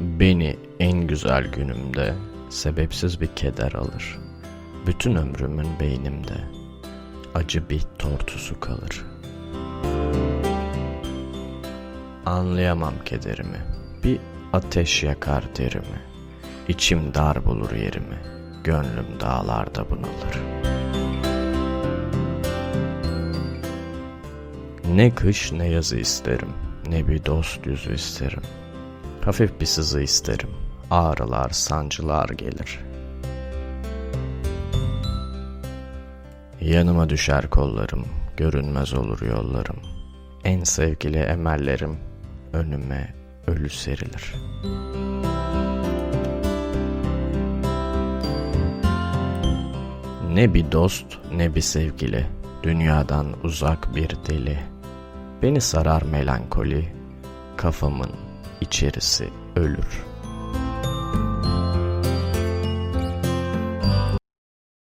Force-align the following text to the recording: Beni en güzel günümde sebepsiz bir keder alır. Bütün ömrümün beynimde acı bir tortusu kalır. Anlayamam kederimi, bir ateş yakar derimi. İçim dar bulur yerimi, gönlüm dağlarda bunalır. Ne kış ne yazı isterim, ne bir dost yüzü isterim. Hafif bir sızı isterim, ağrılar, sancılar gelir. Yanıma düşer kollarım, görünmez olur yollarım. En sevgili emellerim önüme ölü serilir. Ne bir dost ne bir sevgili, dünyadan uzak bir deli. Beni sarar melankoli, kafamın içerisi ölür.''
Beni 0.00 0.56
en 0.80 1.06
güzel 1.06 1.46
günümde 1.46 2.14
sebepsiz 2.50 3.20
bir 3.20 3.26
keder 3.26 3.72
alır. 3.72 4.18
Bütün 4.86 5.14
ömrümün 5.14 5.68
beynimde 5.80 6.36
acı 7.34 7.68
bir 7.70 7.82
tortusu 7.98 8.60
kalır. 8.60 9.04
Anlayamam 12.26 12.94
kederimi, 13.04 13.58
bir 14.04 14.18
ateş 14.52 15.02
yakar 15.02 15.44
derimi. 15.58 16.02
İçim 16.68 17.14
dar 17.14 17.44
bulur 17.44 17.72
yerimi, 17.72 18.18
gönlüm 18.64 19.20
dağlarda 19.20 19.90
bunalır. 19.90 20.40
Ne 24.94 25.10
kış 25.10 25.52
ne 25.52 25.68
yazı 25.68 25.96
isterim, 25.96 26.52
ne 26.88 27.08
bir 27.08 27.24
dost 27.24 27.66
yüzü 27.66 27.94
isterim. 27.94 28.42
Hafif 29.24 29.60
bir 29.60 29.66
sızı 29.66 30.00
isterim, 30.00 30.50
ağrılar, 30.90 31.50
sancılar 31.50 32.28
gelir. 32.28 32.80
Yanıma 36.60 37.08
düşer 37.08 37.50
kollarım, 37.50 38.04
görünmez 38.36 38.94
olur 38.94 39.22
yollarım. 39.22 39.76
En 40.44 40.64
sevgili 40.64 41.18
emellerim 41.18 41.96
önüme 42.52 43.14
ölü 43.46 43.70
serilir. 43.70 44.34
Ne 50.32 50.54
bir 50.54 50.72
dost 50.72 51.06
ne 51.36 51.54
bir 51.54 51.60
sevgili, 51.60 52.26
dünyadan 52.62 53.26
uzak 53.42 53.96
bir 53.96 54.10
deli. 54.28 54.58
Beni 55.42 55.60
sarar 55.60 56.02
melankoli, 56.02 56.92
kafamın 57.56 58.10
içerisi 58.64 59.28
ölür.'' 59.56 60.13